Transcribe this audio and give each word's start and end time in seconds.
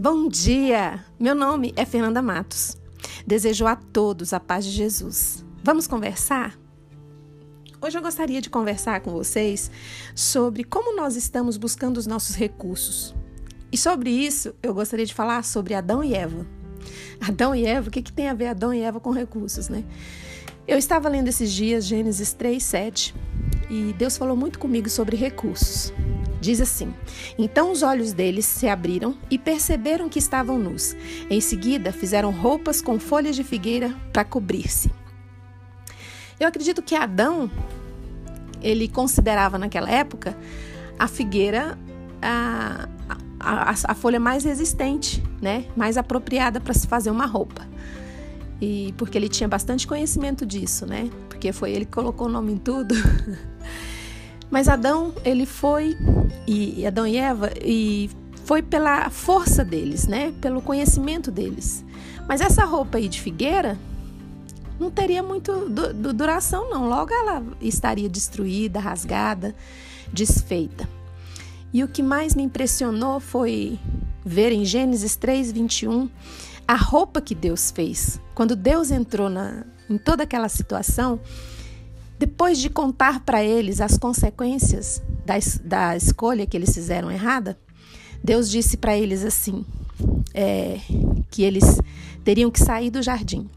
Bom 0.00 0.28
dia! 0.28 1.04
Meu 1.18 1.34
nome 1.34 1.74
é 1.74 1.84
Fernanda 1.84 2.22
Matos. 2.22 2.78
Desejo 3.26 3.66
a 3.66 3.74
todos 3.74 4.32
a 4.32 4.38
paz 4.38 4.64
de 4.64 4.70
Jesus. 4.70 5.44
Vamos 5.60 5.88
conversar? 5.88 6.56
Hoje 7.82 7.98
eu 7.98 8.02
gostaria 8.02 8.40
de 8.40 8.48
conversar 8.48 9.00
com 9.00 9.10
vocês 9.10 9.72
sobre 10.14 10.62
como 10.62 10.94
nós 10.94 11.16
estamos 11.16 11.56
buscando 11.56 11.96
os 11.96 12.06
nossos 12.06 12.36
recursos. 12.36 13.12
E 13.72 13.76
sobre 13.76 14.08
isso, 14.08 14.54
eu 14.62 14.72
gostaria 14.72 15.04
de 15.04 15.12
falar 15.12 15.42
sobre 15.42 15.74
Adão 15.74 16.04
e 16.04 16.14
Eva. 16.14 16.46
Adão 17.20 17.52
e 17.52 17.66
Eva, 17.66 17.88
o 17.88 17.90
que, 17.90 18.00
que 18.00 18.12
tem 18.12 18.28
a 18.28 18.34
ver 18.34 18.46
Adão 18.46 18.72
e 18.72 18.80
Eva 18.80 19.00
com 19.00 19.10
recursos, 19.10 19.68
né? 19.68 19.82
Eu 20.68 20.78
estava 20.78 21.08
lendo 21.08 21.26
esses 21.26 21.50
dias 21.50 21.84
Gênesis 21.84 22.32
3, 22.32 22.62
7 22.62 23.16
e 23.68 23.92
Deus 23.94 24.16
falou 24.16 24.36
muito 24.36 24.60
comigo 24.60 24.88
sobre 24.88 25.16
recursos. 25.16 25.92
Diz 26.40 26.60
assim: 26.60 26.94
Então 27.38 27.72
os 27.72 27.82
olhos 27.82 28.12
deles 28.12 28.44
se 28.44 28.68
abriram 28.68 29.16
e 29.30 29.38
perceberam 29.38 30.08
que 30.08 30.18
estavam 30.18 30.58
nus. 30.58 30.94
Em 31.28 31.40
seguida, 31.40 31.92
fizeram 31.92 32.30
roupas 32.30 32.80
com 32.80 32.98
folhas 32.98 33.34
de 33.34 33.42
figueira 33.42 33.94
para 34.12 34.24
cobrir-se. 34.24 34.90
Eu 36.38 36.46
acredito 36.46 36.82
que 36.82 36.94
Adão 36.94 37.50
ele 38.62 38.88
considerava 38.88 39.58
naquela 39.58 39.90
época 39.90 40.36
a 40.98 41.06
figueira 41.06 41.78
a, 42.20 42.88
a, 43.38 43.74
a 43.84 43.94
folha 43.94 44.18
mais 44.18 44.44
resistente, 44.44 45.22
né? 45.40 45.64
mais 45.76 45.96
apropriada 45.96 46.60
para 46.60 46.74
se 46.74 46.86
fazer 46.86 47.10
uma 47.10 47.26
roupa. 47.26 47.66
E 48.60 48.92
porque 48.96 49.16
ele 49.16 49.28
tinha 49.28 49.48
bastante 49.48 49.86
conhecimento 49.86 50.44
disso, 50.44 50.84
né? 50.84 51.08
Porque 51.28 51.52
foi 51.52 51.70
ele 51.70 51.84
que 51.84 51.92
colocou 51.92 52.26
o 52.26 52.30
nome 52.30 52.52
em 52.52 52.56
tudo. 52.56 52.92
Mas 54.50 54.66
Adão, 54.66 55.14
ele 55.24 55.46
foi 55.46 55.96
e 56.46 56.86
Adão 56.86 57.06
e 57.06 57.16
Eva 57.16 57.52
e 57.62 58.10
foi 58.44 58.62
pela 58.62 59.10
força 59.10 59.64
deles, 59.64 60.06
né? 60.06 60.32
Pelo 60.40 60.62
conhecimento 60.62 61.30
deles. 61.30 61.84
Mas 62.26 62.40
essa 62.40 62.64
roupa 62.64 62.98
aí 62.98 63.08
de 63.08 63.20
figueira 63.20 63.78
não 64.78 64.90
teria 64.90 65.22
muito 65.22 65.68
du 65.68 65.92
du 65.92 66.12
duração, 66.12 66.70
não. 66.70 66.88
Logo 66.88 67.12
ela 67.12 67.42
estaria 67.60 68.08
destruída, 68.08 68.80
rasgada, 68.80 69.54
desfeita. 70.12 70.88
E 71.72 71.84
o 71.84 71.88
que 71.88 72.02
mais 72.02 72.34
me 72.34 72.42
impressionou 72.42 73.20
foi 73.20 73.78
ver 74.24 74.52
em 74.52 74.64
Gênesis 74.64 75.16
3, 75.16 75.52
21 75.52 76.08
a 76.66 76.76
roupa 76.76 77.20
que 77.20 77.34
Deus 77.34 77.70
fez. 77.70 78.20
Quando 78.34 78.54
Deus 78.54 78.90
entrou 78.90 79.30
na, 79.30 79.64
em 79.88 79.96
toda 79.96 80.24
aquela 80.24 80.50
situação, 80.50 81.18
depois 82.18 82.58
de 82.58 82.68
contar 82.68 83.20
para 83.20 83.42
eles 83.42 83.80
as 83.80 83.96
consequências 83.96 85.02
da, 85.28 85.34
da 85.62 85.96
escolha 85.96 86.46
que 86.46 86.56
eles 86.56 86.72
fizeram 86.72 87.10
errada, 87.10 87.58
Deus 88.24 88.50
disse 88.50 88.78
para 88.78 88.96
eles 88.96 89.22
assim: 89.24 89.64
é, 90.32 90.80
que 91.30 91.42
eles 91.42 91.78
teriam 92.24 92.50
que 92.50 92.58
sair 92.58 92.90
do 92.90 93.02
jardim. 93.02 93.48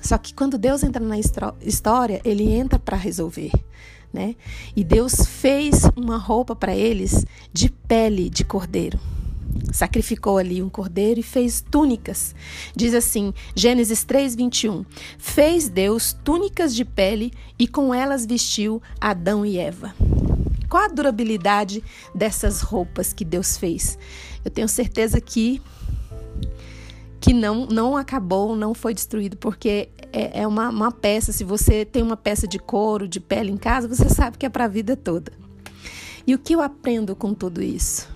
Só 0.00 0.16
que 0.16 0.32
quando 0.32 0.56
Deus 0.56 0.82
entra 0.82 1.04
na 1.04 1.18
história, 1.60 2.22
ele 2.24 2.50
entra 2.50 2.78
para 2.78 2.96
resolver. 2.96 3.52
Né? 4.12 4.34
E 4.74 4.82
Deus 4.82 5.26
fez 5.26 5.82
uma 5.94 6.16
roupa 6.16 6.56
para 6.56 6.74
eles 6.74 7.24
de 7.52 7.68
pele 7.68 8.30
de 8.30 8.44
cordeiro 8.44 8.98
sacrificou 9.72 10.38
ali 10.38 10.62
um 10.62 10.68
cordeiro 10.68 11.20
e 11.20 11.22
fez 11.22 11.60
túnicas. 11.60 12.34
Diz 12.74 12.94
assim, 12.94 13.32
Gênesis 13.54 14.04
3, 14.04 14.34
21. 14.34 14.84
Fez 15.18 15.68
Deus 15.68 16.12
túnicas 16.24 16.74
de 16.74 16.84
pele 16.84 17.32
e 17.58 17.66
com 17.66 17.94
elas 17.94 18.26
vestiu 18.26 18.82
Adão 19.00 19.44
e 19.44 19.58
Eva. 19.58 19.94
Qual 20.70 20.84
a 20.84 20.88
durabilidade 20.88 21.82
dessas 22.14 22.62
roupas 22.62 23.12
que 23.12 23.24
Deus 23.24 23.58
fez? 23.58 23.98
Eu 24.44 24.50
tenho 24.50 24.68
certeza 24.68 25.20
que 25.20 25.60
que 27.20 27.34
não, 27.34 27.66
não 27.66 27.98
acabou, 27.98 28.56
não 28.56 28.72
foi 28.72 28.94
destruído, 28.94 29.36
porque 29.36 29.90
é, 30.10 30.40
é 30.40 30.46
uma, 30.46 30.70
uma 30.70 30.90
peça. 30.90 31.32
Se 31.32 31.44
você 31.44 31.84
tem 31.84 32.02
uma 32.02 32.16
peça 32.16 32.48
de 32.48 32.58
couro, 32.58 33.06
de 33.06 33.20
pele 33.20 33.50
em 33.50 33.58
casa, 33.58 33.86
você 33.86 34.08
sabe 34.08 34.38
que 34.38 34.46
é 34.46 34.48
para 34.48 34.64
a 34.64 34.68
vida 34.68 34.96
toda. 34.96 35.30
E 36.26 36.34
o 36.34 36.38
que 36.38 36.54
eu 36.54 36.62
aprendo 36.62 37.14
com 37.14 37.34
tudo 37.34 37.60
isso? 37.62 38.08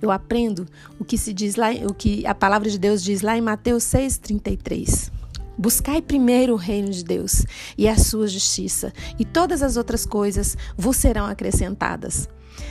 Eu 0.00 0.10
aprendo 0.10 0.66
o 0.98 1.04
que 1.04 1.16
se 1.16 1.32
diz 1.32 1.54
lá, 1.54 1.68
o 1.88 1.94
que 1.94 2.26
a 2.26 2.34
palavra 2.34 2.68
de 2.68 2.78
Deus 2.78 3.02
diz 3.04 3.22
lá 3.22 3.38
em 3.38 3.40
Mateus 3.40 3.84
6:33. 3.84 5.12
Buscai 5.56 6.00
primeiro 6.00 6.54
o 6.54 6.56
reino 6.56 6.90
de 6.90 7.04
Deus 7.04 7.44
e 7.76 7.88
a 7.88 7.96
sua 7.96 8.26
justiça, 8.26 8.92
e 9.18 9.24
todas 9.24 9.62
as 9.62 9.76
outras 9.76 10.06
coisas 10.06 10.56
vos 10.76 10.96
serão 10.96 11.26
acrescentadas. 11.26 12.28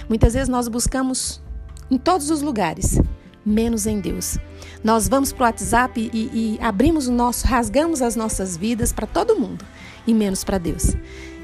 Muitas 0.09 0.33
vezes 0.33 0.49
nós 0.49 0.67
buscamos 0.67 1.41
em 1.89 1.97
todos 1.97 2.29
os 2.29 2.41
lugares, 2.41 2.99
menos 3.45 3.85
em 3.85 3.99
Deus. 3.99 4.37
Nós 4.83 5.07
vamos 5.07 5.31
para 5.31 5.43
o 5.43 5.45
WhatsApp 5.47 6.09
e, 6.13 6.17
e 6.17 6.59
abrimos 6.61 7.07
o 7.07 7.11
nosso, 7.11 7.45
rasgamos 7.47 8.01
as 8.01 8.15
nossas 8.15 8.57
vidas 8.57 8.91
para 8.91 9.07
todo 9.07 9.39
mundo 9.39 9.65
e 10.05 10.13
menos 10.13 10.43
para 10.43 10.57
Deus. 10.57 10.95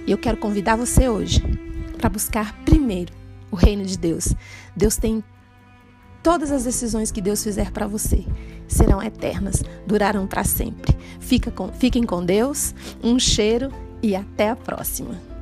E 0.06 0.12
eu 0.12 0.18
quero 0.18 0.38
convidar 0.38 0.76
você 0.76 1.10
hoje 1.10 1.42
para 1.98 2.10
buscar 2.10 2.54
primeiro 2.64 3.14
o 3.52 3.56
reino 3.56 3.86
de 3.86 3.98
Deus. 3.98 4.34
Deus 4.76 4.98
tem 4.98 5.24
Todas 6.24 6.52
as 6.52 6.64
decisões 6.64 7.12
que 7.12 7.22
Deus 7.22 7.44
fizer 7.44 7.72
para 7.72 7.88
você 7.88 8.26
serão 8.68 9.02
eternas, 9.02 9.64
durarão 9.86 10.28
para 10.28 10.44
sempre. 10.44 10.96
Fica 11.20 11.52
com, 11.52 11.70
fiquem 11.72 12.04
com 12.04 12.24
Deus, 12.24 12.74
um 13.04 13.18
cheiro 13.18 13.72
e 14.02 14.16
até 14.16 14.50
a 14.50 14.56
próxima. 14.56 15.37